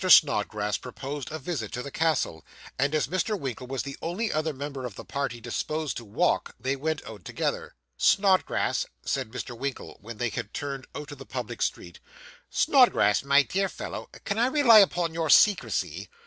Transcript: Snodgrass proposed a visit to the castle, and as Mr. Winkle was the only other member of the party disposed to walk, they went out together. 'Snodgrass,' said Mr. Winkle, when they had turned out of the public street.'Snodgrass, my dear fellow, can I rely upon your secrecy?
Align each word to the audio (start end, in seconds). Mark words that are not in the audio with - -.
Snodgrass 0.03 0.79
proposed 0.79 1.31
a 1.31 1.37
visit 1.37 1.71
to 1.73 1.83
the 1.83 1.91
castle, 1.91 2.43
and 2.79 2.95
as 2.95 3.05
Mr. 3.05 3.39
Winkle 3.39 3.67
was 3.67 3.83
the 3.83 3.95
only 4.01 4.33
other 4.33 4.51
member 4.51 4.83
of 4.83 4.95
the 4.95 5.05
party 5.05 5.39
disposed 5.39 5.95
to 5.97 6.03
walk, 6.03 6.55
they 6.59 6.75
went 6.75 7.05
out 7.07 7.23
together. 7.23 7.75
'Snodgrass,' 7.97 8.87
said 9.03 9.29
Mr. 9.29 9.55
Winkle, 9.55 9.99
when 10.01 10.17
they 10.17 10.29
had 10.29 10.55
turned 10.55 10.87
out 10.95 11.11
of 11.11 11.19
the 11.19 11.25
public 11.27 11.61
street.'Snodgrass, 11.61 13.21
my 13.23 13.43
dear 13.43 13.69
fellow, 13.69 14.09
can 14.25 14.39
I 14.39 14.47
rely 14.47 14.79
upon 14.79 15.13
your 15.13 15.29
secrecy? 15.29 16.09